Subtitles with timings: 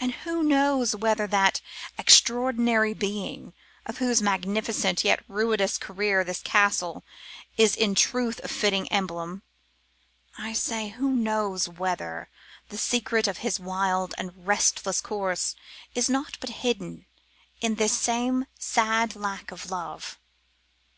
[0.00, 1.60] 'And who knows whether that
[1.98, 3.52] extraordinary being,
[3.84, 7.04] of whose magnificent yet ruinous career this castle
[7.58, 9.42] is in truth a fitting emblem
[10.38, 12.30] I say, who knows whether
[12.70, 15.54] the secret of his wild and restless course
[15.94, 17.04] is not hidden
[17.60, 20.18] in this same sad lack of love?